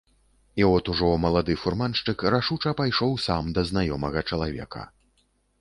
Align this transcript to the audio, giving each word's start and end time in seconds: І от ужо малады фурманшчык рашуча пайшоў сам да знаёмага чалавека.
І 0.55 0.63
от 0.69 0.89
ужо 0.93 1.09
малады 1.25 1.57
фурманшчык 1.63 2.25
рашуча 2.37 2.73
пайшоў 2.81 3.13
сам 3.27 3.53
да 3.59 3.65
знаёмага 3.71 4.19
чалавека. 4.31 4.81